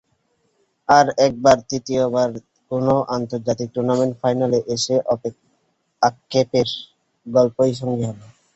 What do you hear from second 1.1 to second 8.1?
একবার, তৃতীয়বার, কোনো আন্তর্জাতিক টুর্নামেন্টের ফাইনালে এসেও আক্ষেপের গল্পই সঙ্গী